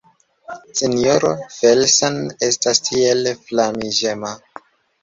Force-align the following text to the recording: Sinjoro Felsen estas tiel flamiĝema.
Sinjoro 0.79 1.33
Felsen 1.57 2.19
estas 2.51 2.85
tiel 2.89 3.35
flamiĝema. 3.47 4.35